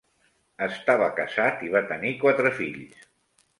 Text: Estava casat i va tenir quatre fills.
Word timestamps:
Estava 0.67 1.09
casat 1.19 1.63
i 1.69 1.71
va 1.77 1.83
tenir 1.93 2.17
quatre 2.25 2.55
fills. 2.65 3.07